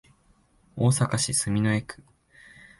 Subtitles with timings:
[0.77, 2.01] 大阪市住之江区